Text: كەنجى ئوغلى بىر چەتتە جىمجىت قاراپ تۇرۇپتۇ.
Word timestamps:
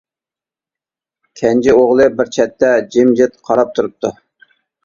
كەنجى 1.41 1.75
ئوغلى 1.79 2.09
بىر 2.21 2.31
چەتتە 2.39 2.73
جىمجىت 2.97 3.39
قاراپ 3.51 3.77
تۇرۇپتۇ. 3.77 4.13